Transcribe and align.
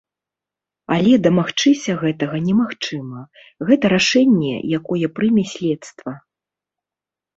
Але 0.95 1.11
дамагчыся 1.25 1.91
гэтага 2.03 2.41
немагчыма, 2.47 3.21
гэта 3.69 3.85
рашэнне, 3.95 4.55
якое 4.79 5.07
прыме 5.19 5.43
следства. 5.57 6.11